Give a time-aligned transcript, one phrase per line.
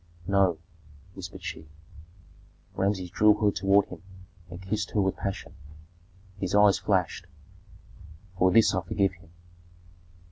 [0.25, 0.57] "No,"
[1.13, 1.69] whispered she.
[2.73, 4.01] Rameses drew her toward him
[4.49, 5.53] and kissed her with passion.
[6.39, 7.27] His eyes flashed.
[8.39, 9.29] "For this I forgive him."